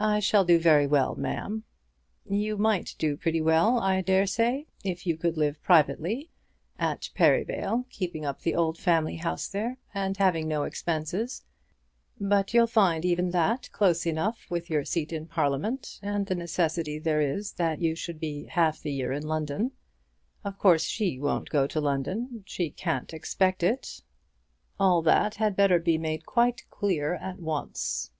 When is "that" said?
13.32-13.70, 17.52-17.82, 25.02-25.34